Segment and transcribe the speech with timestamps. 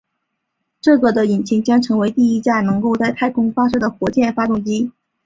[0.81, 4.91] 这个的引擎将成为第一架能够在太空发射的火箭发动机。